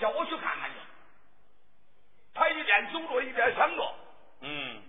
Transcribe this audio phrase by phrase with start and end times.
[0.00, 0.76] 说叫我去看看去。
[2.32, 3.94] 他一边走着一边想着，
[4.40, 4.82] 嗯，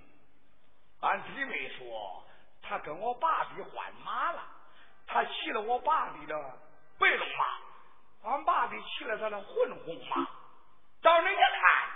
[1.02, 2.24] 俺弟妹说
[2.62, 4.42] 他跟我爸比换马了，
[5.06, 6.36] 他骑了我爸比的
[6.98, 10.26] 白龙马，俺爸比骑了他的混红马。
[11.02, 11.90] 到人家看，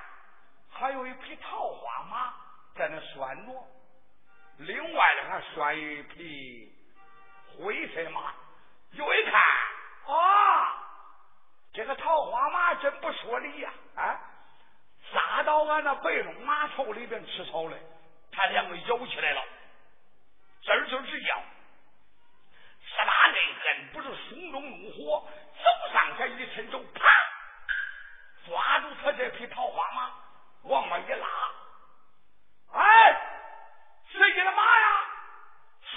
[0.72, 2.34] 还有一匹桃花马
[2.76, 3.54] 在那拴着，
[4.58, 6.74] 另外呢还拴一匹
[7.58, 8.34] 灰色马。
[8.94, 9.42] 又一看，
[10.08, 10.75] 啊，
[11.76, 13.70] 这个桃花马真不说理呀！
[13.96, 14.18] 啊，
[15.14, 17.78] 扎到俺那白龙马头里边吃草嘞，
[18.32, 19.42] 他两个咬起来了，
[20.64, 21.36] 吱吱直叫。
[22.88, 25.28] 十八内恨不是胸中怒火，
[25.58, 27.04] 走上前一伸手，啪！
[28.48, 30.12] 抓住他这匹桃花马，
[30.64, 31.28] 往外一拉，
[32.72, 33.22] 哎，
[34.14, 35.02] 谁家的马呀？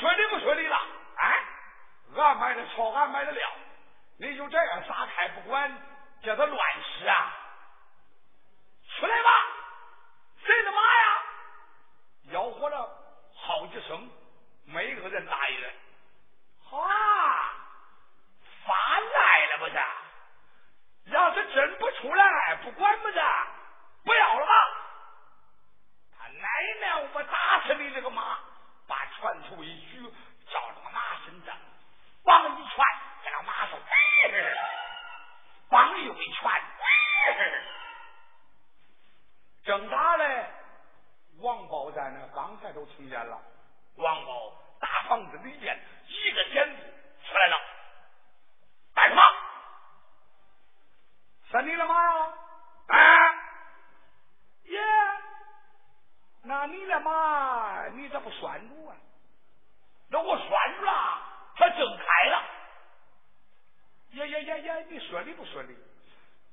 [0.00, 0.76] 顺利不顺利了？
[1.18, 1.44] 哎，
[2.16, 3.48] 俺买的草，俺买的料，
[4.18, 5.72] 你就这样撒开不管，
[6.22, 7.32] 叫他乱使啊？
[8.96, 9.30] 出来吧，
[10.44, 11.22] 谁的马呀？
[12.32, 12.90] 吆喝了
[13.34, 14.10] 好几声，
[14.66, 15.64] 每个人答应。
[16.70, 17.52] 啊，
[18.66, 19.78] 发来了不是？
[21.12, 23.20] 要是真不出来，不管不是，
[24.04, 24.52] 不要了吧？
[26.18, 26.48] 他奶
[26.80, 28.38] 奶，我打死你这个马！
[28.88, 30.02] 把拳头一举，
[30.50, 31.56] 照着马身上
[32.24, 32.84] 往一拳，
[33.48, 33.78] 马说
[35.70, 36.52] ：“绑又一拳。”
[39.64, 40.46] 正打嘞，
[41.40, 43.40] 王宝在那，刚才都听见了。
[43.96, 46.82] 王宝大房子里边，一个剪子
[47.26, 47.58] 出来了，
[48.94, 49.22] 干什么？
[51.50, 52.34] 是你的马呀？
[52.88, 53.32] 啊，
[54.64, 54.78] 耶，
[56.42, 58.94] 那你的马你咋不拴住啊？
[60.10, 61.22] 那我拴住了，
[61.56, 62.44] 它挣开了。
[64.42, 65.76] 耶耶耶耶，你说理不说理？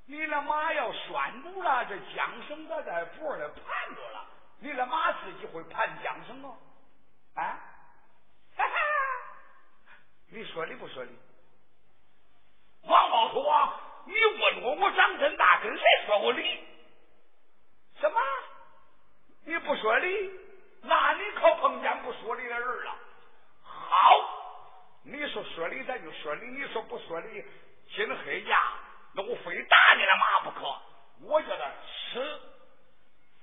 [0.07, 4.27] 你的马要拴住了，这缰绳子在脖里盘着了，
[4.59, 6.57] 你的马自己会盘缰绳吗？
[7.35, 7.41] 啊，
[8.57, 8.75] 哈哈，
[10.29, 11.11] 你说理不说理？
[12.83, 13.81] 王宝说啊。
[14.07, 16.63] 你问我，我长这么大跟谁说过理？
[17.99, 18.21] 什么？
[19.45, 20.31] 你不说理？
[20.83, 22.95] 那你可碰见不说理的人了。
[23.63, 27.43] 好，你说说理咱就说理，你说不说理，
[27.95, 28.73] 今黑呀，
[29.13, 30.81] 那我非打你的马不可。
[31.21, 31.63] 我叫他
[32.11, 32.41] 吃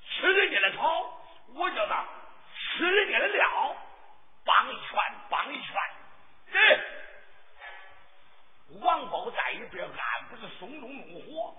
[0.06, 1.18] 吃人家的草，
[1.54, 2.04] 我叫他
[2.54, 3.76] 吃人家的料，
[4.44, 4.98] 帮一拳，
[5.30, 5.74] 帮一拳，
[6.52, 6.80] 对。
[8.82, 11.56] 王宝在一边，俺不是松中怒火。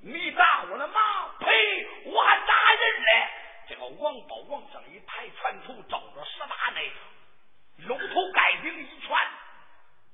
[0.00, 1.88] 你打我的马，呸！
[2.04, 3.28] 我还打人嘞！
[3.68, 6.92] 这个王宝往上一抬，拳头照着十大内，
[7.78, 9.16] 露头盖顶一拳，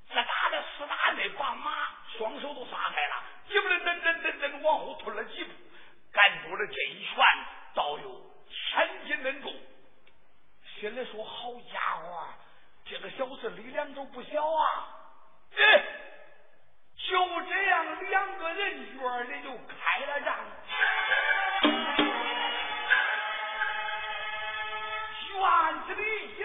[0.08, 1.88] 这打的十大内把马
[2.18, 5.50] 双手都撒开了，急不噔噔噔噔往后退了几步，
[6.12, 7.24] 赶住了这一拳，
[7.74, 9.52] 倒有千斤恁重。
[10.78, 12.28] 心里说：好家伙，
[12.84, 14.88] 这个小子力量都不小啊！
[16.96, 20.38] 就这样，两个人院里就开了仗。
[25.32, 26.36] 院子里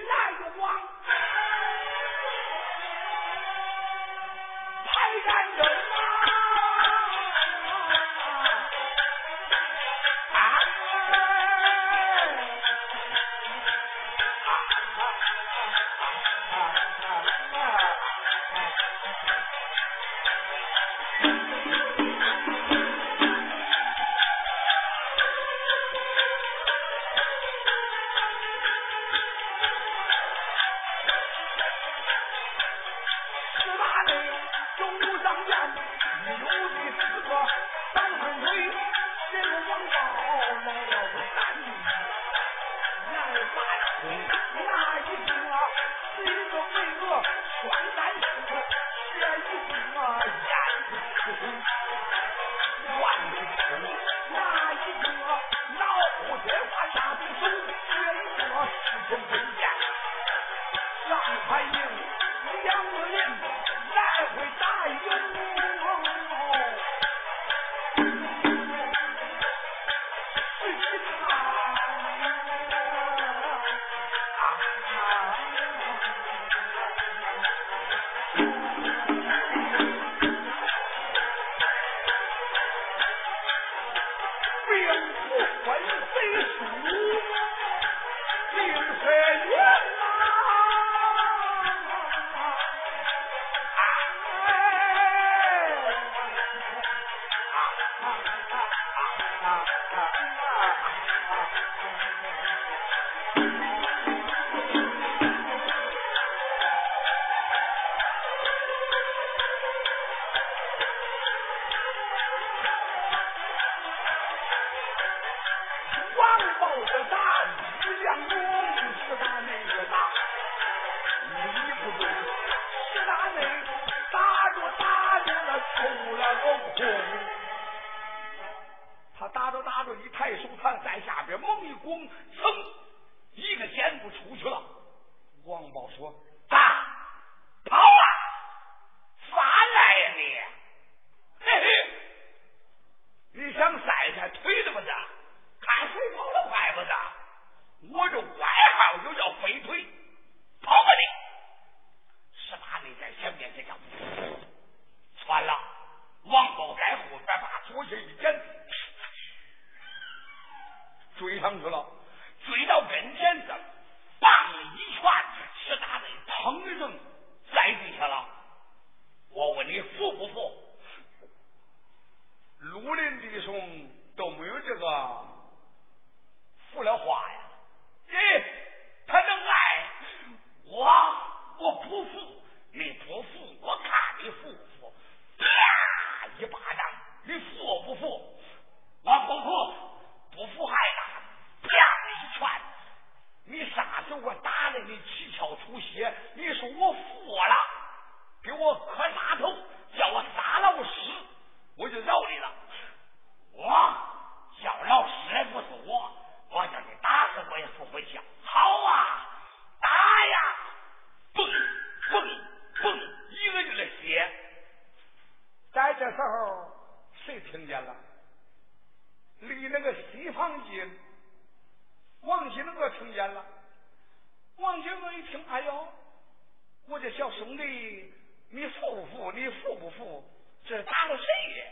[227.38, 228.13] 兄弟，
[228.50, 229.32] 你服不服？
[229.32, 230.24] 你服不服？
[230.65, 231.25] 这打了谁
[231.60, 231.65] 呀？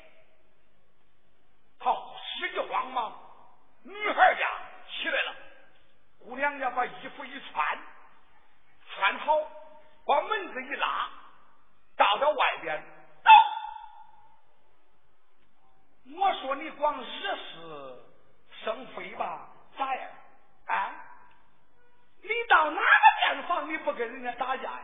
[1.79, 3.13] 好，使劲慌忙，
[3.84, 4.50] 女孩家
[4.89, 5.36] 起来了。
[6.19, 7.79] 姑娘家把衣服一穿，
[8.95, 9.38] 穿好，
[10.05, 11.10] 把门子一拉，
[11.98, 12.84] 到到外边。
[16.17, 18.03] 我说你光惹是
[18.63, 19.50] 生非吧？
[19.77, 20.10] 咋样？
[20.67, 20.93] 啊？
[22.22, 22.84] 你到哪个
[23.19, 24.84] 店房你不跟人家打架呀？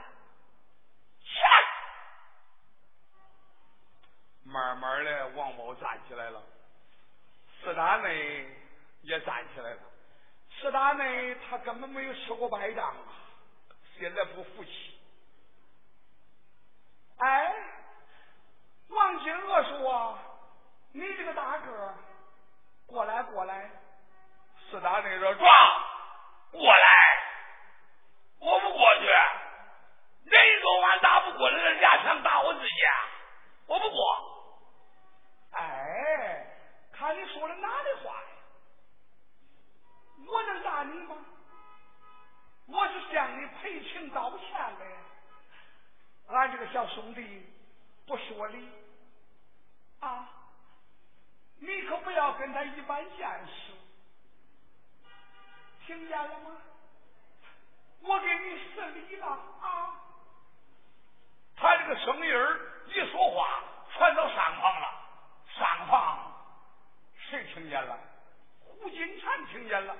[1.23, 1.50] 起来！
[4.43, 6.41] 慢慢的，王宝站起来了，
[7.62, 8.45] 四大内
[9.03, 9.79] 也站起来了。
[10.60, 13.13] 四大内他根本没有吃过败仗啊，
[13.98, 15.00] 现在不服气。
[17.17, 17.55] 哎，
[18.89, 20.17] 王金娥说。
[20.93, 21.93] 你这个大个，
[22.86, 23.71] 过来过来，
[24.69, 25.50] 四大内说壮，
[26.51, 27.24] 过来，
[28.39, 29.05] 我不过去，
[30.25, 32.75] 人说俺打不过来人家想打我自己，
[33.67, 34.20] 我不过。
[37.41, 38.27] 说了哪里话呀？
[40.27, 41.15] 我能打你吗？
[42.67, 44.86] 我是向你赔情道歉的，
[46.27, 47.51] 俺这个小兄弟
[48.05, 48.69] 不说理
[50.01, 50.29] 啊。
[51.57, 53.74] 你可不要跟他一般见识，
[55.88, 56.62] 听见了吗？
[58.01, 59.95] 我给你施礼了啊！
[61.57, 62.31] 他这个声音
[62.86, 63.63] 一说话，
[63.95, 65.01] 传到上房了。
[65.57, 66.20] 上房
[67.31, 67.97] 谁听见了？
[68.59, 69.95] 胡金蝉听见了。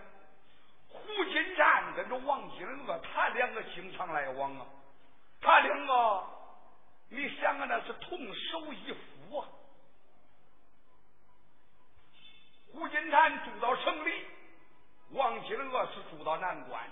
[0.90, 4.66] 胡金蝉跟着王金娥，他两个经常来往啊。
[5.40, 6.28] 他两个，
[7.08, 9.48] 你想啊，那是同手一夫啊。
[12.74, 14.26] 胡金蝉住到城里，
[15.12, 16.84] 王金娥是住到南关。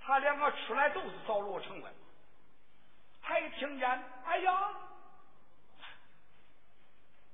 [0.00, 1.92] 他两个出来都是找罗成的，
[3.20, 3.86] 他一听见，
[4.24, 4.74] 哎呀，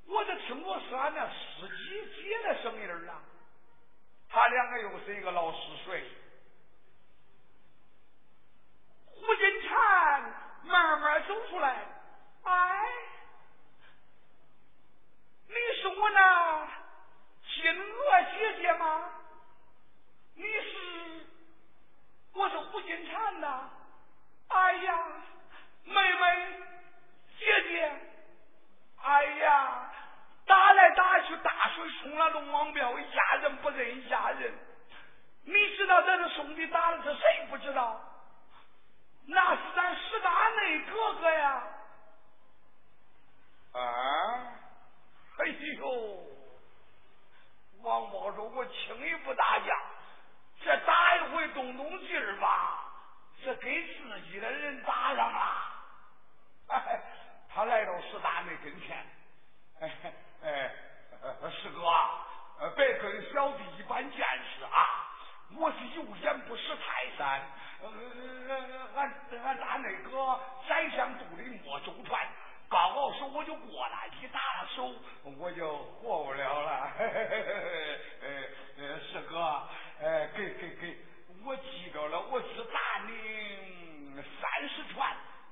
[0.07, 3.21] 我这听着是俺那司机姐的声音啊！
[4.29, 6.05] 他两个又是一个老实水。
[9.07, 10.23] 胡金蝉
[10.65, 11.87] 慢慢走出来，
[12.45, 12.83] 哎。
[15.49, 16.69] 你是我那
[17.55, 19.11] 金娥姐姐吗？
[20.35, 21.27] 你是，
[22.35, 23.71] 我是胡金蝉呐。
[24.49, 25.09] 哎呀，
[25.85, 26.59] 妹妹，
[27.39, 27.93] 姐姐，
[29.03, 29.86] 哎呀，
[30.77, 34.55] 来打去，大水冲了龙王庙，一家人不认一家人。
[35.45, 37.47] 你知道咱这兄弟打的是谁？
[37.51, 38.01] 不知道，
[39.27, 41.63] 那是咱石大内哥哥呀。
[43.73, 43.81] 啊。
[45.39, 45.47] 哎
[45.79, 46.27] 呦，
[47.83, 49.81] 王宝说：“我轻易不打架，
[50.63, 52.91] 这打一回动动劲儿吧，
[53.45, 55.63] 这给自己的人打上了。”
[56.69, 57.01] 哎，
[57.53, 59.07] 他来到石大内跟前，
[59.81, 60.13] 哎
[60.47, 60.71] 哎，
[61.51, 65.11] 师哥，别跟小弟一般见识啊！
[65.59, 67.43] 我是有眼不识泰山，
[68.95, 69.13] 俺
[69.45, 70.39] 俺大内哥
[70.69, 72.25] 宰相肚里摸周传。
[72.69, 74.95] 刚好手我就过来，一打手
[75.37, 76.93] 我就活不了了。
[76.97, 77.55] 嘿嘿嘿嘿
[78.21, 78.49] 嘿，
[78.79, 79.69] 呃，师哥，
[80.01, 80.97] 哎，给给给，
[81.45, 85.05] 我记着了，我是打你三十拳，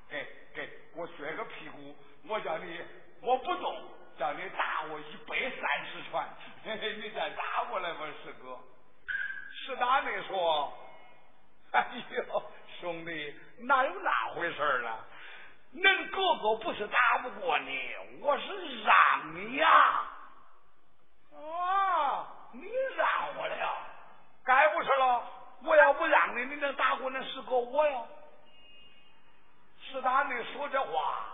[0.08, 0.24] 给
[0.54, 1.96] 给我撅个屁股，
[2.28, 2.80] 我叫你，
[3.22, 3.93] 我不动，
[6.96, 8.58] 你再打过来吧，师哥。
[9.52, 10.72] 石大内说
[11.72, 12.42] ：“哎呦，
[12.80, 15.04] 兄弟，哪有那回事了？
[15.74, 17.80] 恁哥哥不是打不过你，
[18.20, 19.68] 我是让你呀。”
[21.34, 22.28] 啊！
[22.52, 23.78] 你让我了，
[24.44, 25.24] 该不是了。
[25.64, 28.02] 我要不让你，你能打过那师哥我呀？
[29.80, 31.26] 是他那说这话，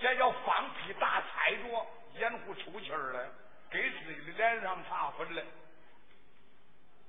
[0.00, 3.28] 这叫放屁打菜着，掩护出气儿来，
[3.70, 5.42] 给自己的脸上擦粉了。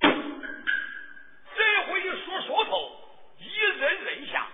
[0.00, 3.00] 这回一说说头，
[3.38, 4.46] 一人人下，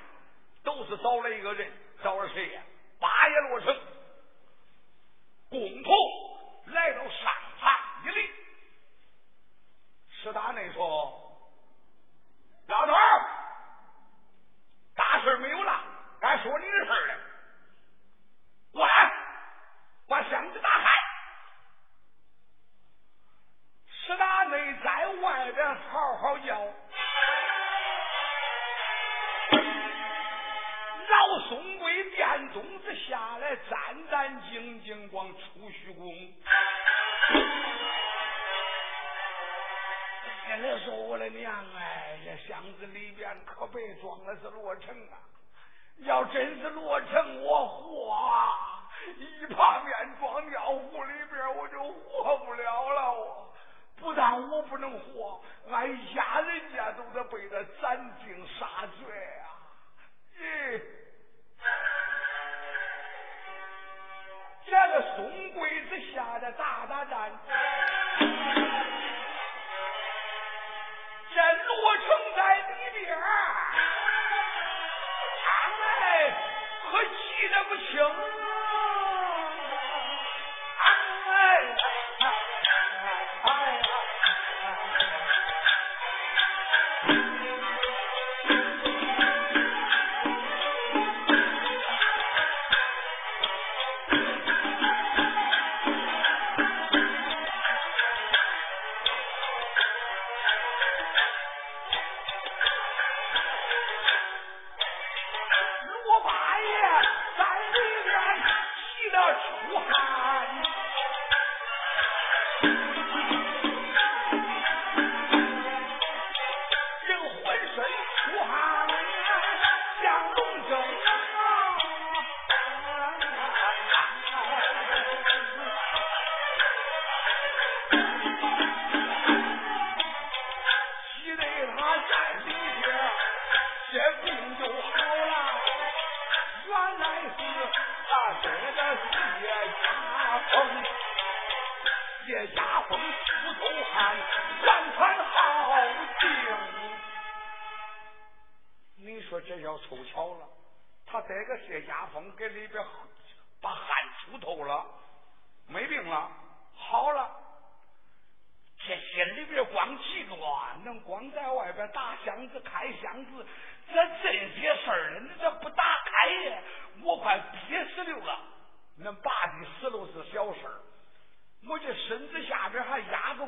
[0.63, 1.73] 都是找了一个人，
[2.03, 2.63] 找了谁呀？
[2.99, 3.77] 八爷罗成，
[5.51, 5.93] 共同
[6.67, 7.33] 来到上。
[8.05, 8.31] 一立，
[10.09, 11.13] 石大内说
[12.69, 13.21] ：“老头儿，
[14.95, 15.83] 大事没有了，
[16.21, 17.19] 该说你的事了。
[18.71, 19.13] 过来，
[20.07, 20.89] 把箱子打开。”
[23.91, 25.09] 石大内在
[25.75, 26.59] 好好叫，
[31.09, 36.15] 老宋贵殿中子下来，战战兢兢往出虚宫。
[40.47, 45.19] 现在说我的娘哎，这箱子里边可别装的是罗成啊！
[45.99, 48.89] 要真是罗成，我活啊！
[49.19, 53.13] 一把面装尿壶里边，我就活不了了。
[53.13, 53.53] 我
[53.99, 59.05] 不但我不能活，俺家人家都得被他斩尽杀绝
[59.41, 59.57] 啊！
[60.39, 60.81] 咦，
[64.67, 67.33] 这个宋贵子下的大大战。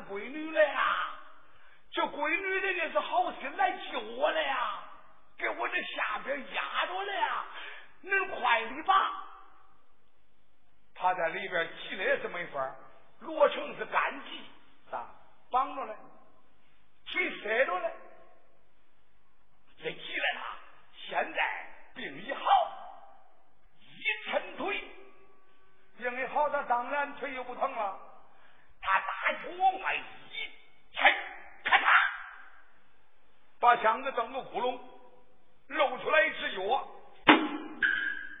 [0.09, 1.19] 闺女来啊，
[1.91, 4.83] 这闺女人家是好心来救我了呀，
[5.37, 7.45] 给我这下边压着了呀，
[8.03, 9.25] 恁快的吧。
[10.95, 12.75] 他在里边急了也是没法，
[13.19, 14.43] 罗成是干急
[14.91, 15.07] 啊，
[15.51, 15.95] 绑着了，
[17.05, 17.91] 谁摔着了？
[19.77, 20.57] 这急了他，
[21.07, 22.43] 现在病一好，
[23.79, 24.83] 一抻腿，
[25.97, 28.08] 病一好他当然腿又不疼了。
[28.81, 30.03] 他打脚往外一
[30.95, 31.15] 踩，
[31.63, 31.85] 咔嚓，
[33.59, 34.79] 把箱子整个窟窿
[35.67, 36.61] 露出来一只脚。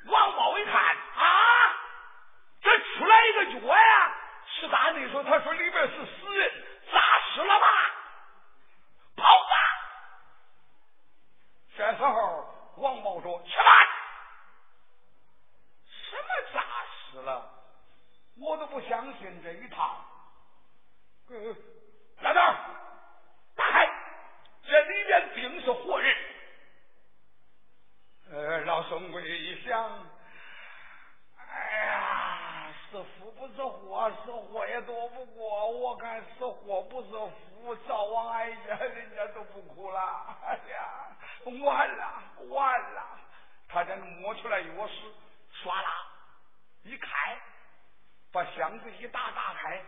[0.05, 1.27] 王宝一看，啊，
[2.61, 4.15] 这出来一个脚呀。
[4.59, 6.51] 是大力说，他说里边是死人，
[6.91, 7.65] 诈尸了吧？
[9.15, 9.53] 跑吧。
[11.77, 13.87] 这时候王宝说，吃饭。
[15.85, 16.63] 什么诈
[17.11, 17.49] 尸了？
[18.41, 20.03] 我都不相信这一套。
[22.21, 22.55] 老道，
[23.55, 23.87] 打开，
[24.63, 26.15] 这里面定是活人。
[28.31, 30.09] 呃，老孙贵一想，
[31.37, 35.69] 哎呀，是福不是祸，是祸也躲不过。
[35.69, 40.35] 我看是祸不是福，早晚挨着，人家都不哭了。
[40.47, 41.15] 哎呀，
[41.45, 43.19] 完了完了！
[43.67, 45.13] 他这摸出来钥匙，
[45.61, 46.07] 唰啦
[46.81, 47.39] 一开，
[48.31, 49.79] 把箱子一打打开，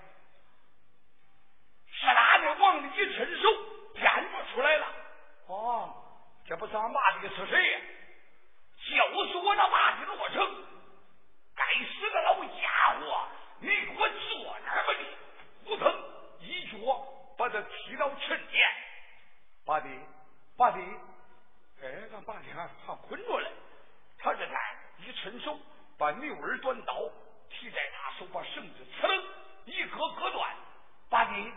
[2.02, 3.50] 哧啦的往里一伸手，
[3.94, 4.88] 电就出来了。
[5.48, 5.94] 哦，
[6.48, 7.80] 这不是俺马的是谁呀？
[8.84, 10.66] 就是我那马的罗成。
[11.56, 13.28] 该死的老家伙！
[13.60, 15.70] 你给我坐那儿吧你！
[15.70, 15.94] 扑腾
[16.40, 16.78] 一脚
[17.38, 18.62] 把他踢到尘间。
[19.64, 19.90] 八弟，
[20.58, 20.80] 八弟，
[21.84, 23.52] 哎，俺八弟还还捆着嘞。
[24.18, 25.60] 他这才一伸手，
[26.00, 27.08] 把牛耳短刀
[27.52, 29.24] 提在他手，把绳子呲楞
[29.66, 30.50] 一割割断。
[31.10, 31.54] 八弟，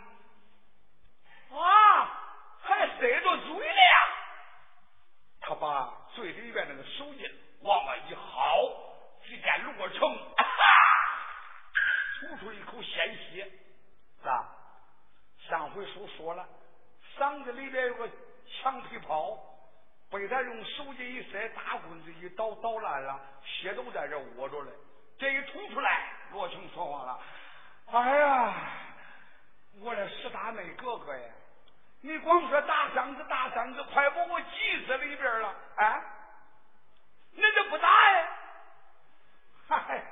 [3.04, 3.74] 还塞着嘴了！
[5.40, 8.84] 他把嘴里边那个手印往外一薅。
[9.26, 9.98] 只见罗成
[12.20, 13.50] 吐出一口鲜血，
[14.20, 14.54] 是吧？
[15.48, 16.46] 上回书说了，
[17.16, 18.06] 嗓子里边有个
[18.46, 19.38] 墙皮泡，
[20.10, 24.70] 被他用手机一塞，大棍子一捣，捣烂了，血都在这窝着嘞。
[25.18, 27.18] 这一吐出来，罗成说话了
[27.92, 28.54] ：“哎呀，
[29.80, 31.32] 我的石大妹哥哥呀，
[32.04, 36.02] 你光说大嗓子大嗓子，快把我急死里边了啊！
[37.32, 38.28] 你这不打呀？”
[39.66, 40.04] 嗨，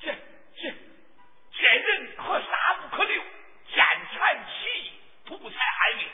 [0.00, 0.74] 这这
[1.52, 3.22] 这人可杀不可留，
[3.68, 6.08] 见财起意，图财害命。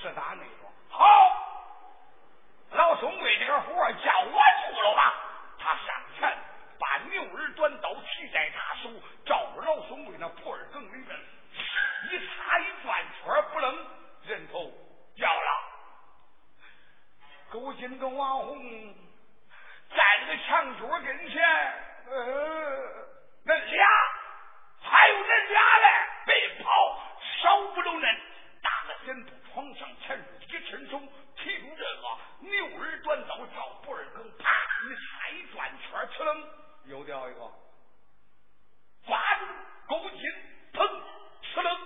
[0.00, 1.04] 是大内说好，
[2.70, 5.14] 老宋贵这个活叫我做了吧。
[5.58, 6.38] 他上前
[6.78, 8.90] 把牛耳短刀提在他手，
[9.26, 11.20] 照着老宋贵那破耳梗里边
[12.10, 13.86] 一插一转圈，不能
[14.26, 14.72] 人头
[15.14, 15.50] 掉了。
[17.56, 18.94] 勾金跟王红。
[19.88, 21.42] 在那个墙角跟前，
[22.10, 22.16] 呃，
[23.44, 23.86] 那俩
[24.82, 25.86] 还有那俩嘞，
[26.26, 27.00] 被跑
[27.42, 28.18] 少不了恁，
[28.60, 31.00] 打个枕头床上前入一伸手
[31.36, 34.50] 提住这个牛耳短刀，照脖儿梗，啪
[34.84, 36.48] 一插一转圈，呲楞
[36.86, 37.40] 又掉一个，
[39.06, 39.46] 抓住
[39.88, 40.20] 勾筋，
[40.74, 41.00] 砰，
[41.54, 41.80] 呲楞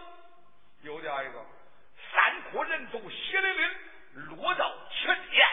[0.82, 1.44] 又掉一个，
[2.12, 5.46] 三颗人头血淋淋落到前边，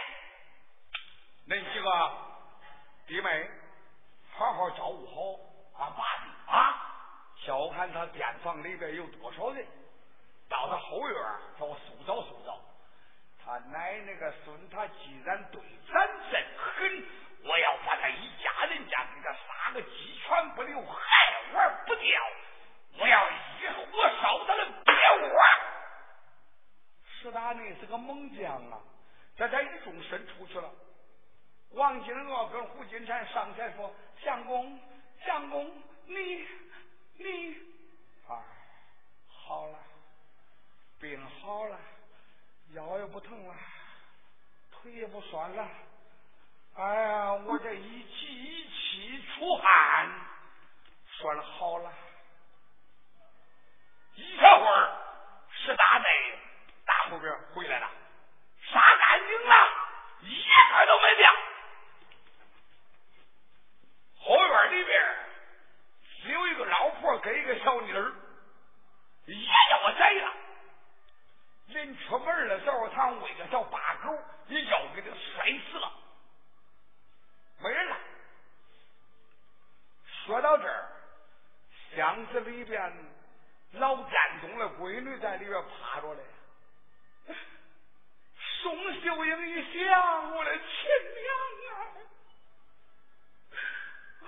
[1.50, 2.24] 恁几个。
[3.08, 3.50] 弟妹，
[4.36, 5.40] 好好照顾好
[5.82, 6.76] 俺爸的啊！
[7.38, 7.90] 小看
[8.48, 9.68] 房里边有多少人，
[10.48, 11.22] 到他后院
[11.60, 12.58] 叫我塑造塑造。
[13.44, 17.04] 他奶奶个孙，他既然对咱这么狠，
[17.44, 22.22] 我要把他一家人家给他杀个鸡犬不留，还玩不掉。
[23.00, 24.94] 我要一火烧他的别
[25.28, 25.44] 窝。
[27.04, 28.80] 石大内是个猛将啊，
[29.36, 30.72] 这他一纵身出去了。
[31.72, 34.80] 王金娥跟胡金蝉上前说：“相公，
[35.26, 35.70] 相公，
[36.06, 36.48] 你
[37.18, 37.56] 你，
[38.28, 38.40] 啊，
[39.28, 39.78] 好了，
[41.00, 41.78] 病好了，
[42.78, 43.56] 腰也不疼了，
[44.72, 45.68] 腿也不酸了。
[46.76, 50.08] 哎呀，我这一急一气出汗，
[51.10, 51.92] 算好了。
[54.14, 54.92] 一小会儿，
[55.50, 56.40] 石大内
[56.86, 57.90] 大后边回来了，
[58.72, 59.56] 杀干净了，
[60.22, 61.34] 一个都没掉。”
[64.22, 65.16] 后院里边
[66.22, 68.14] 只有一个老婆跟一个小妮儿，
[69.26, 70.32] 也叫我宰了。
[71.78, 75.92] 人出门的时候，他喂个小八狗，一脚给他摔死了，
[77.60, 77.98] 没人了。
[80.26, 80.92] 说到这儿，
[81.96, 82.94] 箱子里边
[83.74, 86.24] 老占东的闺女在里边趴着嘞。
[88.62, 90.66] 宋秀英一想，我的亲
[91.22, 91.28] 娘
[91.72, 91.78] 啊！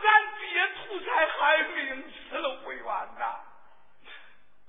[0.01, 3.41] 俺爹图财害命，死了为冤呐！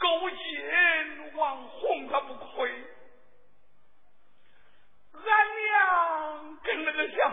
[0.01, 2.71] 勾引王红他不亏，
[5.13, 7.29] 俺娘跟那个小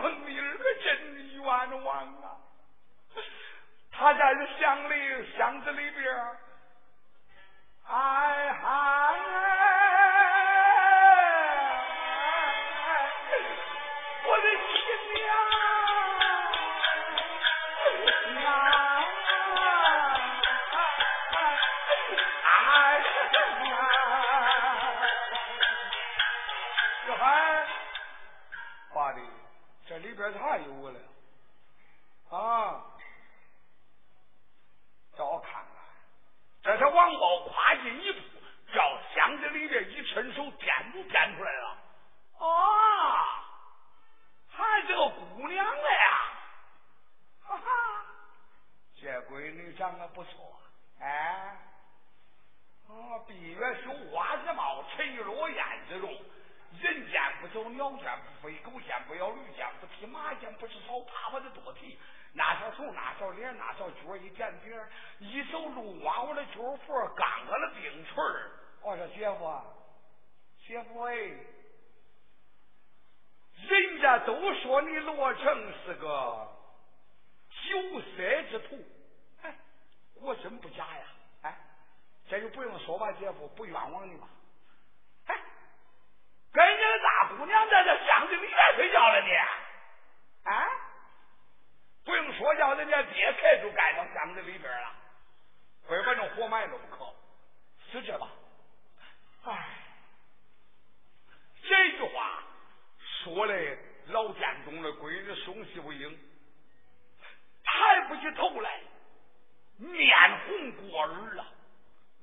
[111.08, 111.46] 红过耳了。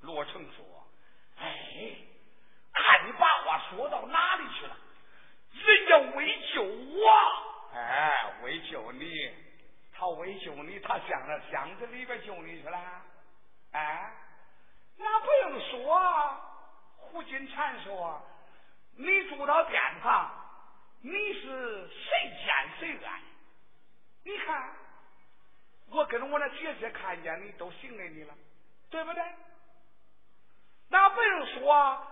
[0.03, 0.65] 罗成说
[1.41, 1.97] ：“哎，
[2.73, 4.77] 看你把话说到哪里去了？
[5.53, 7.11] 人家为救我，
[7.75, 9.11] 哎，为救你。”
[9.97, 13.03] 他为救你，他向那箱子里边救你去了，
[13.71, 14.13] 哎，
[14.99, 16.51] 那不用说。
[16.97, 18.21] 胡金蝉说
[18.99, 20.29] ：“你住到店旁，
[21.01, 22.11] 你是谁
[22.45, 23.21] 见谁爱？
[24.25, 24.73] 你看，
[25.91, 28.35] 我跟我那姐姐看见你，都信给你了，
[28.95, 29.25] 对不对？
[30.89, 32.07] 那不用说，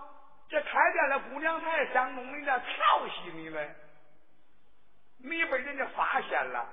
[0.49, 3.71] 这开店的姑娘，她还想弄人家调戏你嘞，
[5.19, 6.67] 你被人家发现了。”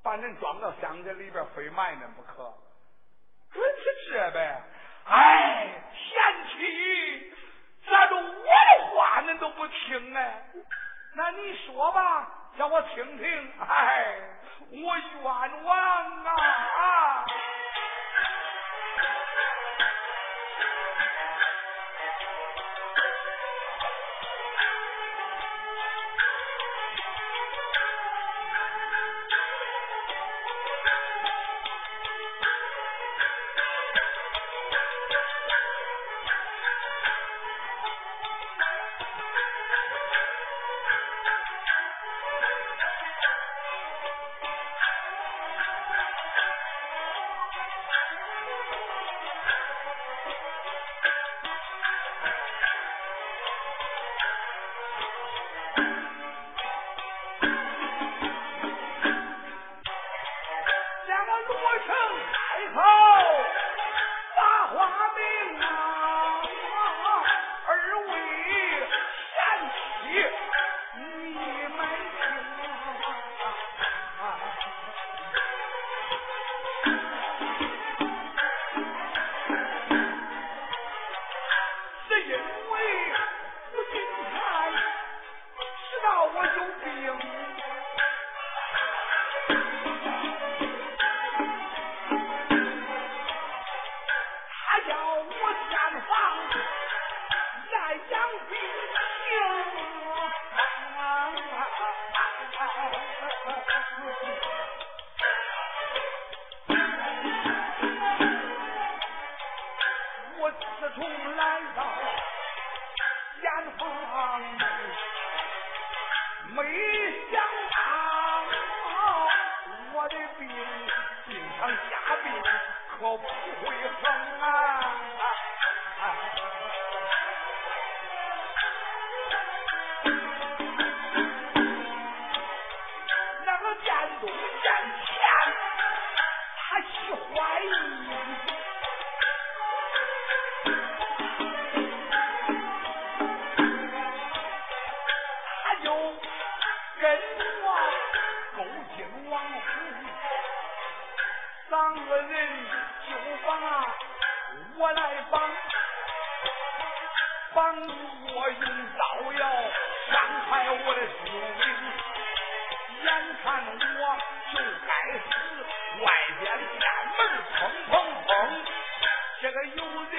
[0.00, 2.54] 把人装到箱子里边非埋呢不可，
[3.52, 4.62] 准是这呗。
[5.06, 7.32] 哎，贤妻，
[7.90, 10.44] 咋着我的话恁都不听哎？
[11.14, 13.52] 那你说吧，叫我听听。
[13.58, 14.20] 哎，
[14.70, 16.32] 我冤枉啊！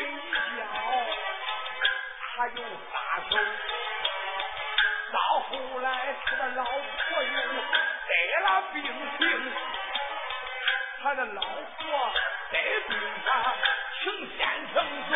[0.09, 0.13] 一
[0.57, 0.61] 脚，
[2.19, 2.93] 他又撒
[3.29, 3.37] 手，
[5.11, 5.87] 到后来
[6.25, 7.29] 他老婆又
[8.07, 8.11] 得
[8.43, 8.77] 了病。
[9.17, 9.21] 情，
[11.01, 12.11] 他的老婆
[12.51, 12.55] 得
[12.87, 12.91] 病。
[12.97, 13.55] 了，
[14.01, 14.03] 请
[14.37, 14.39] 先
[14.73, 14.75] 生
[15.09, 15.13] 走，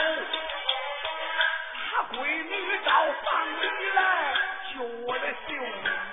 [1.90, 2.52] 他闺女
[2.86, 2.90] 到
[3.24, 3.64] 房里
[3.96, 3.98] 来
[4.74, 6.13] 救我的性命。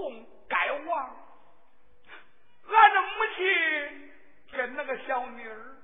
[0.00, 1.16] 王红该亡。
[2.68, 4.12] 俺的母亲
[4.52, 5.76] 跟那个小妮儿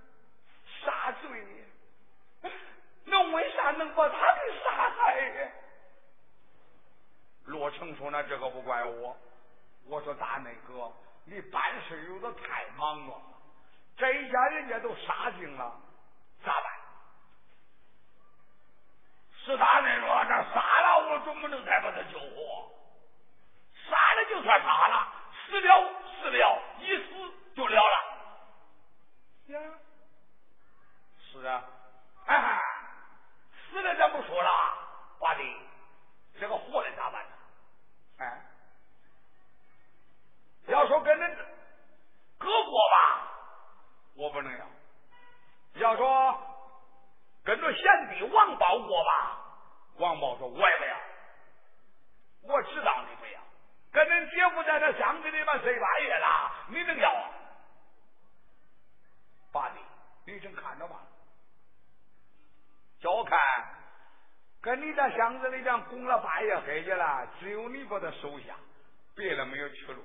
[0.84, 1.64] 杀罪，
[3.04, 5.50] 那为啥能把他给杀害呀？
[7.46, 9.16] 罗成说：“那这个不怪我。”
[9.86, 10.92] 我说：“大内哥，
[11.24, 13.22] 你办事有点太忙了，
[13.96, 15.80] 这一家人家都杀尽了，
[16.44, 16.64] 咋办？”
[19.44, 22.72] 是大内说：“这杀了，我总不能再把他救活。
[23.88, 25.12] 杀了就算杀了，
[25.48, 27.04] 死了。”死了，一死
[27.54, 27.96] 就了了。
[29.48, 29.60] 呀，
[31.20, 31.62] 是啊，
[32.24, 32.58] 哎，
[33.70, 34.50] 死了咱不说了，
[35.20, 35.42] 八弟，
[36.40, 37.30] 这个活的咋办呢？
[38.18, 38.42] 哎，
[40.68, 41.36] 要说跟恁
[42.38, 43.28] 哥过吧，
[44.16, 44.66] 我不能要；
[45.74, 46.36] 要说
[47.44, 49.38] 跟着贤弟王宝过吧，
[49.98, 50.96] 王宝说我也不要。
[52.42, 53.40] 我知道你不要。
[53.92, 57.30] 跟恁姐夫在那箱子里边睡半夜了，你能要？
[59.50, 59.80] 八弟，
[60.26, 61.00] 你先看着吧。
[63.00, 63.40] 叫我看，
[64.60, 68.56] 跟你在箱子里边拱了半夜黑去了，只有你把他收下，
[69.14, 70.02] 别的没有去路。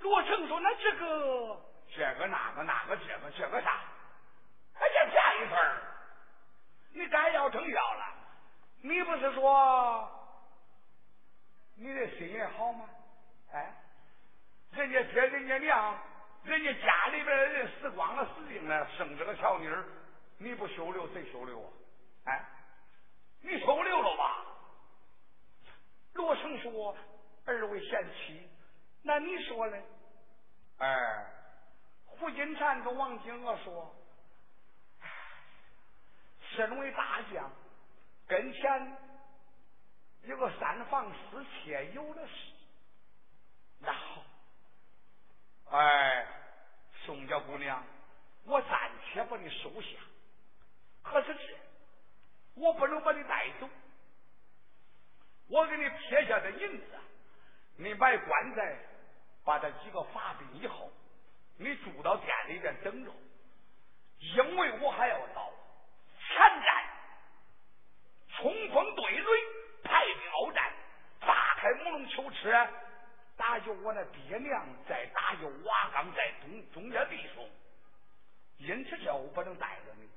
[0.00, 1.60] 罗成说：“那这个，
[1.96, 3.80] 这个那个那个这个这个啥？
[4.74, 5.58] 还这便宜份
[6.92, 8.06] 你该要成要了，
[8.82, 10.10] 你不是说？”
[11.78, 12.88] 你的心也好吗？
[13.52, 13.72] 哎，
[14.72, 15.98] 人家爹，人家娘，
[16.44, 19.84] 人家家里边的人死光了，死净了，生这个小妮儿，
[20.38, 21.70] 你不收留谁收留啊？
[22.26, 22.44] 哎，
[23.44, 24.44] 你收留了吧？
[26.14, 26.96] 罗成说
[27.44, 28.48] ：“二位贤妻，
[29.02, 29.76] 那你说呢？”
[30.78, 31.26] 哎，
[32.06, 33.94] 胡金蝉跟王金娥说
[36.56, 37.50] ：“身为大将，
[38.26, 38.96] 跟前。”
[40.24, 42.32] 有个三房四妾，有的是。
[43.80, 44.24] 那好，
[45.70, 46.26] 哎，
[47.04, 47.84] 宋家姑娘，
[48.44, 49.98] 我暂且把你收下。
[51.02, 51.58] 可是这，
[52.54, 53.68] 我不能把你带走。
[55.48, 56.86] 我给你撇下的银子，
[57.76, 58.76] 你买棺材，
[59.44, 60.90] 把这几个法兵以后，
[61.58, 63.12] 你住到店里边等着，
[64.18, 65.52] 因为我还要到
[66.18, 66.84] 前站
[68.36, 69.26] 冲锋队垒。
[69.86, 70.72] 派兵鏖战，
[71.20, 72.50] 打开木龙球池，
[73.36, 77.46] 打救我那爹娘，再打救瓦岗在中中间弟兄。
[78.56, 80.08] 因此，这我不能带着你，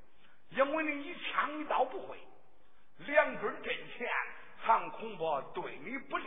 [0.49, 2.17] 因为你一枪一刀不会，
[2.99, 4.07] 两军阵前，
[4.57, 6.25] 还恐怕对你不利。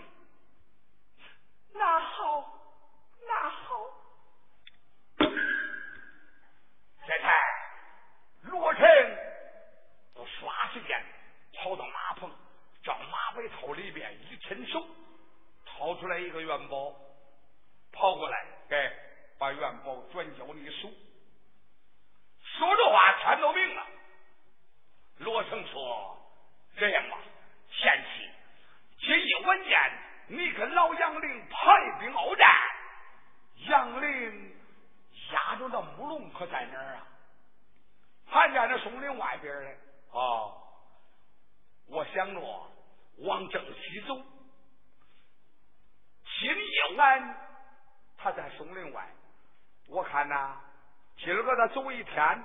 [52.15, 52.45] 天，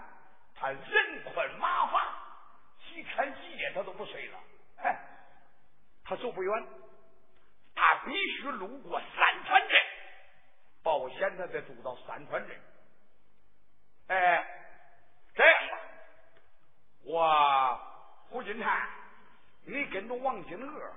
[0.55, 2.13] 他人困马乏，
[2.79, 4.39] 几天几夜他都不睡了。
[4.77, 4.97] 哎，
[6.03, 6.67] 他走不远，
[7.75, 9.77] 他必须路过三川镇，
[10.83, 12.61] 保险他得住到三川镇。
[14.07, 14.45] 哎，
[15.33, 15.77] 这样吧，
[17.03, 17.79] 我
[18.29, 18.87] 胡金泰，
[19.65, 20.93] 你跟着王金娥。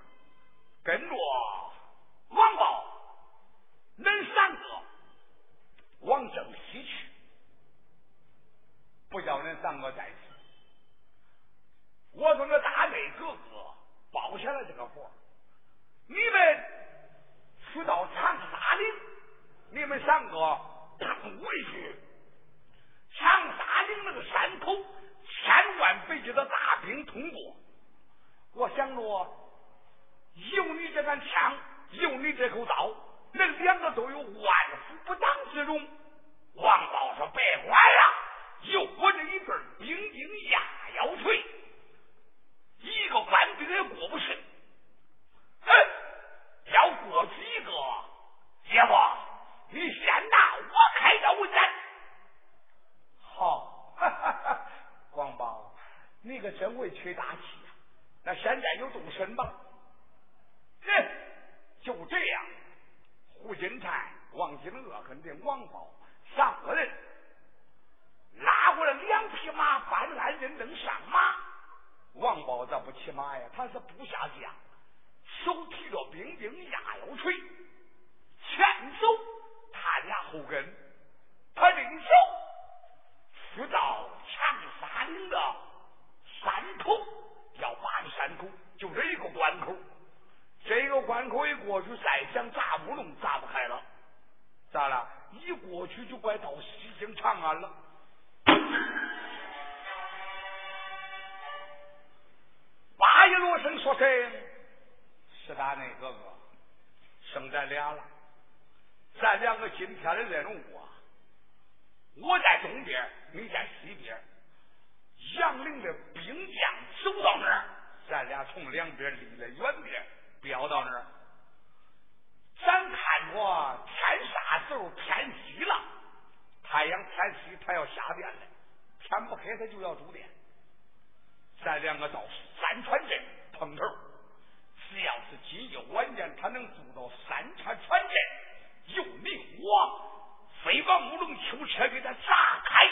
[141.51, 142.88] 囚车给他砸开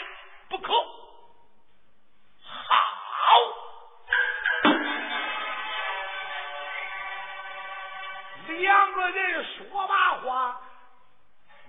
[0.49, 0.73] 不可！
[2.41, 2.73] 好，
[8.47, 10.59] 两个人说罢话，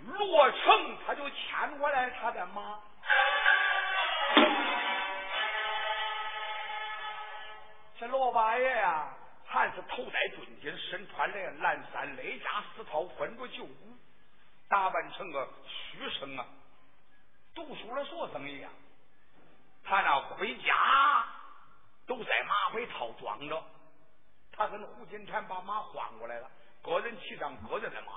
[0.02, 2.80] 罗成他就牵过来他的马。
[7.98, 9.08] 这罗八爷呀，
[9.44, 13.74] 还是头戴盾巾，身穿嘞蓝衫，内加丝袍，分着旧布，
[14.70, 16.46] 打扮成个书生啊。
[25.28, 26.50] 全，把马换过来了，
[26.82, 28.12] 个人骑上个人的马，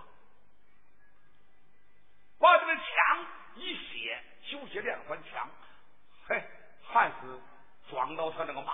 [2.40, 2.86] 把这个枪
[3.56, 5.50] 一卸，修息两环枪，
[6.28, 6.42] 嘿，
[6.82, 7.40] 还是
[7.90, 8.71] 撞到他那个马。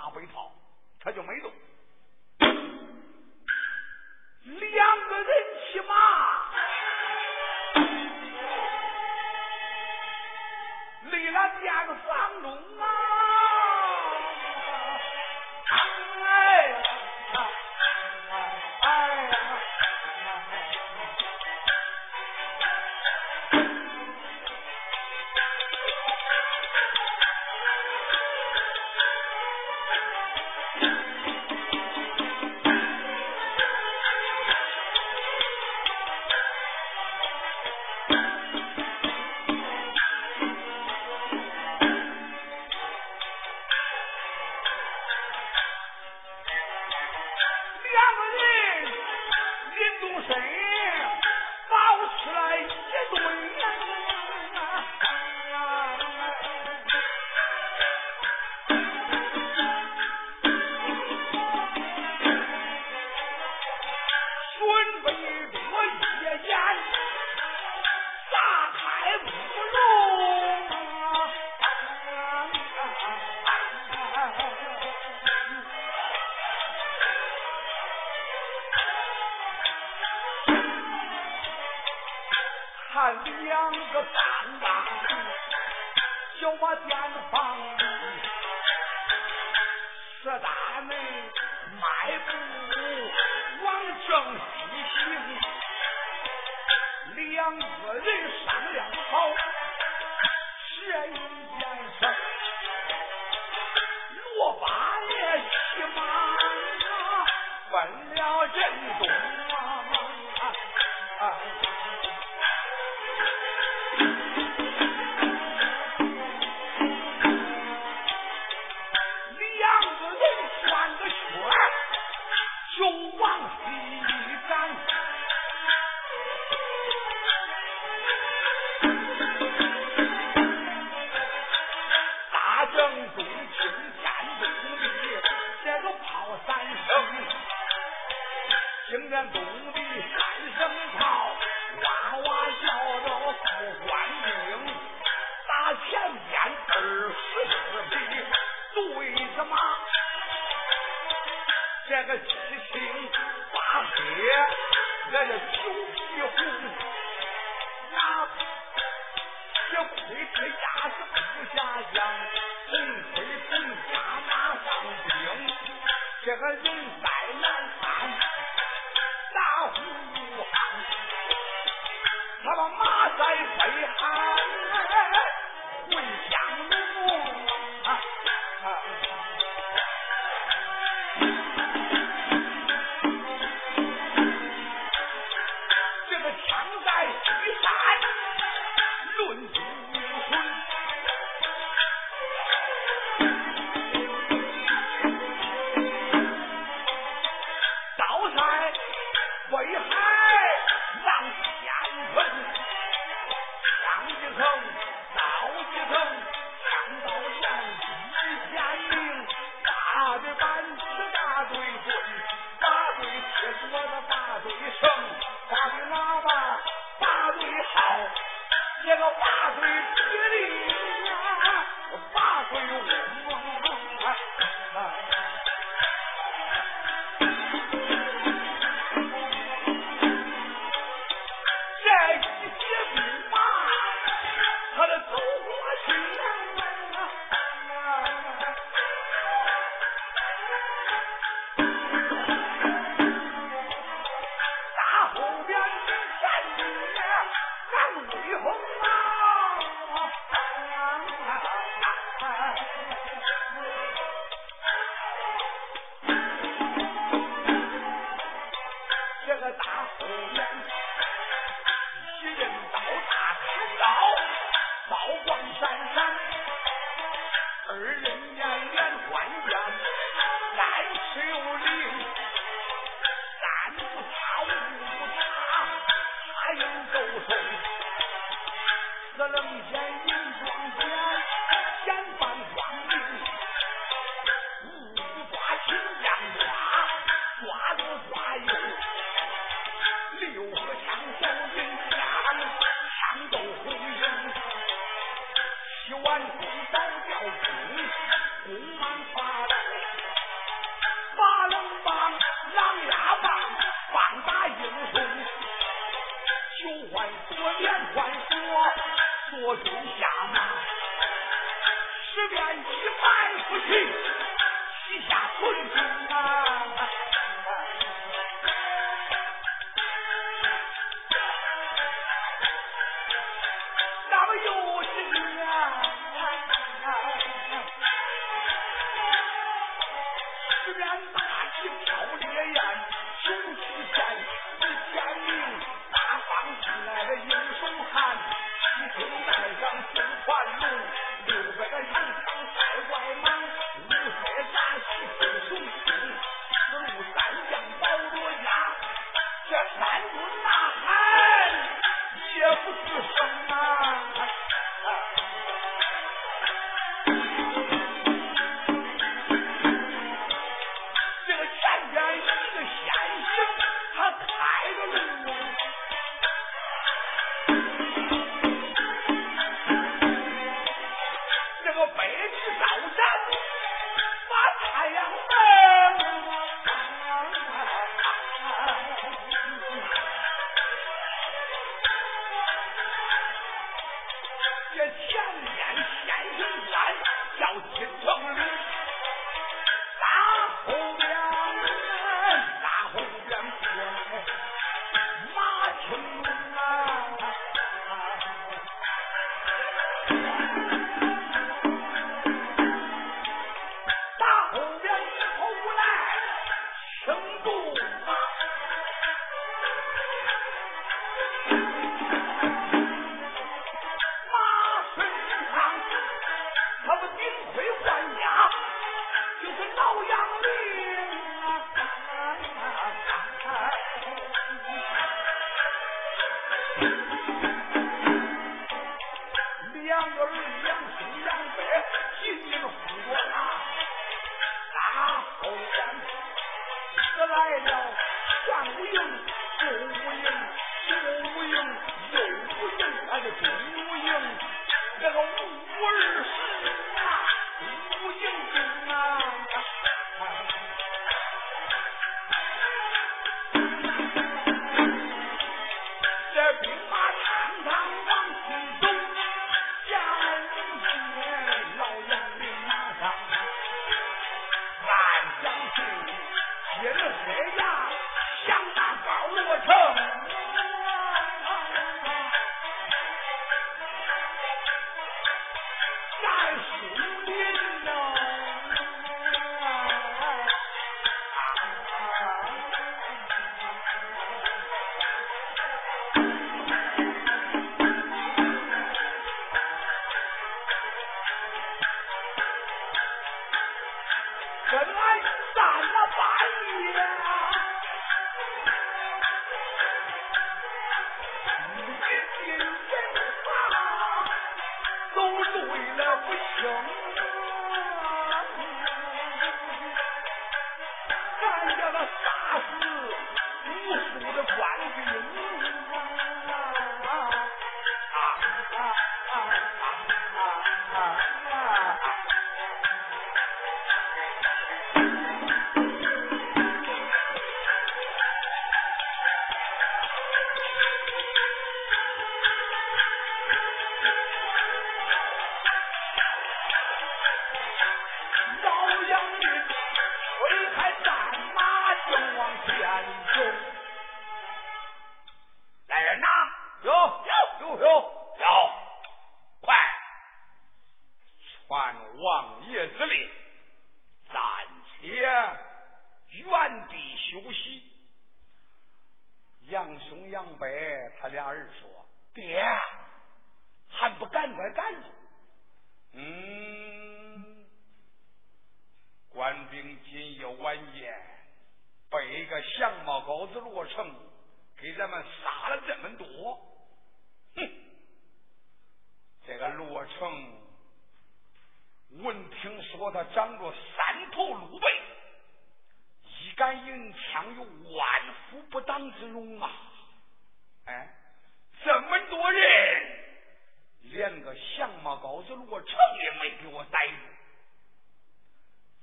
[595.65, 597.13] 罗成也没给我逮住，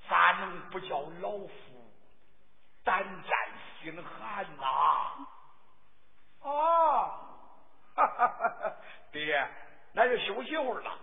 [0.08, 1.92] 咋能不叫老夫
[2.84, 3.32] 胆战
[3.82, 4.64] 心寒呐？
[6.42, 6.50] 啊，
[7.94, 8.76] 哈哈哈哈，
[9.12, 9.48] 爹，
[9.92, 10.98] 那就休息会儿了。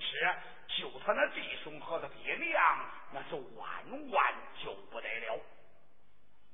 [0.00, 0.34] 吃，
[0.68, 2.62] 就他那弟兄和他爹娘，
[3.12, 5.38] 那是万万救不得了。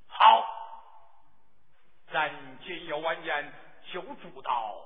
[0.08, 0.46] 好，
[2.12, 2.30] 咱
[2.60, 3.52] 今夜晚宴
[3.92, 4.84] 就住到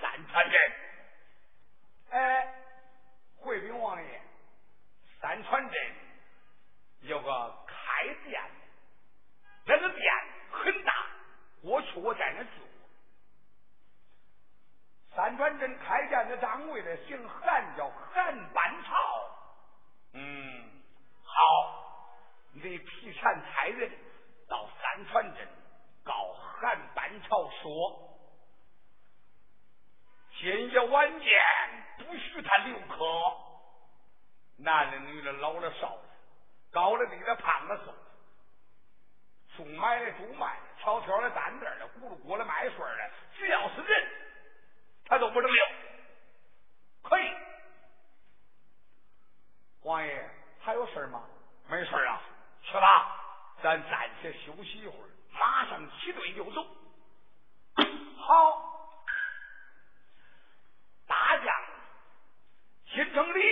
[0.00, 0.60] 三川镇。
[2.10, 2.54] 哎，
[3.38, 4.20] 回禀王爷，
[5.20, 5.94] 三川镇
[7.02, 8.42] 有个开店，
[9.64, 10.12] 那个店
[10.50, 11.06] 很大，
[11.62, 12.50] 我去我在那住。
[15.20, 18.96] 三川镇开店的掌柜的姓韩，叫韩班朝。
[20.14, 20.64] 嗯，
[21.22, 21.34] 好，
[22.54, 23.92] 你劈山差人
[24.48, 25.46] 到三川镇
[26.02, 28.18] 告韩班朝说，
[30.38, 31.28] 今夜晚间
[31.98, 33.04] 不许他留客，
[34.56, 36.02] 男的女的老的少的，
[36.72, 37.98] 高的低的胖的瘦的，
[39.54, 44.29] 送买的中卖的，挑挑的担担的，咕噜咕噜买水的，只要是人。
[45.10, 45.64] 他都不能留。
[47.02, 47.28] 可以，
[49.82, 50.30] 王爷
[50.60, 51.28] 还有事吗？
[51.68, 52.22] 没事啊，
[52.62, 53.16] 去吧，
[53.60, 56.64] 咱暂且休息一会儿，马上起队就走。
[58.18, 58.96] 好，
[61.08, 61.52] 大将
[62.86, 63.42] 新城里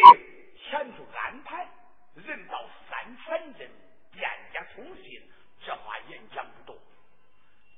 [0.62, 1.68] 前头安排
[2.14, 3.68] 人到三千人，
[4.12, 5.28] 店家通信，
[5.66, 6.80] 这话演讲不多，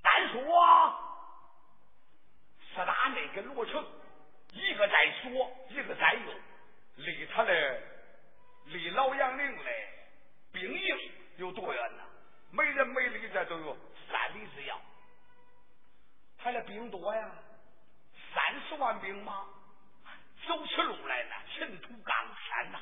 [0.03, 1.10] 但是我。
[2.75, 3.85] 四大内跟罗成，
[4.53, 6.33] 一个在左，一个在右，
[6.97, 7.83] 离他的
[8.66, 9.64] 离老杨陵的
[10.53, 12.03] 兵营有多远呢？
[12.53, 13.77] 每人每里这都有
[14.11, 14.81] 三里之遥。
[16.39, 17.31] 他的兵多呀，
[18.35, 19.45] 三十万兵马，
[20.47, 22.14] 走起路来呢，尘土冈
[22.49, 22.81] 山呐。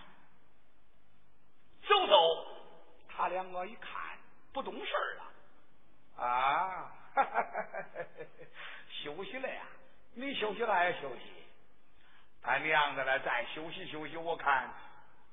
[1.86, 2.46] 走走，
[3.08, 4.18] 他两个一看
[4.52, 8.04] 不懂事了，啊，哈哈哈哈
[9.02, 9.66] 休息了呀、
[10.18, 11.22] 你休息了也休息？
[12.42, 14.16] 他娘的了再休息休息。
[14.16, 14.68] 我看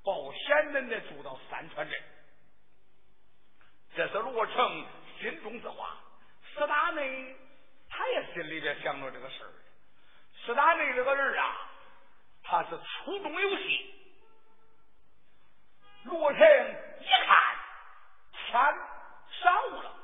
[0.04, 2.00] 保险人得住到三川镇，
[3.96, 4.86] 这是罗成
[5.18, 5.96] 心中之话。
[6.54, 7.36] 石大内
[7.88, 9.50] 他也心里边想着这个事儿。
[10.44, 11.56] 石大内这个人啊，
[12.44, 13.92] 他是粗中有细。
[16.04, 16.40] 罗成
[17.00, 17.56] 一看
[18.32, 18.62] 天
[19.42, 19.96] 晌午了，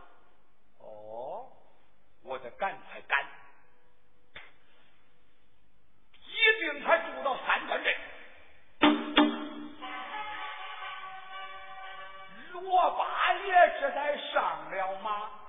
[0.79, 1.53] 哦，
[2.25, 3.25] 我得赶快赶，
[6.63, 7.93] 令他住到三川镇。
[12.53, 15.42] 罗八爷这才上了马。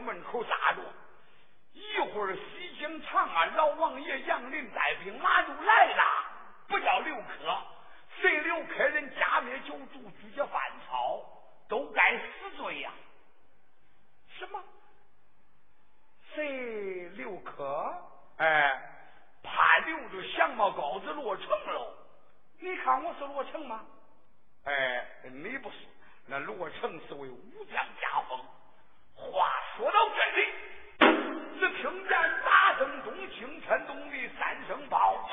[0.00, 0.82] 门口扎着，
[1.72, 6.02] 一会儿西京长安老王爷杨林带兵马就来了，
[6.68, 7.58] 不叫留客，
[8.20, 11.22] 谁刘客人家灭九族，举家犯草，
[11.68, 12.90] 都该死罪呀！
[14.38, 14.62] 什么？
[16.34, 17.94] 谁留客？
[18.38, 18.80] 哎，
[19.42, 21.94] 怕留着相貌高子落成喽？
[22.60, 23.84] 你看我是罗成吗？
[24.64, 25.76] 哎，你不是。
[26.26, 28.38] 那罗成是为武将加封。
[29.14, 30.48] 话说到这里，
[31.60, 32.10] 只听见
[32.44, 35.30] 大声中清天动地三声炮，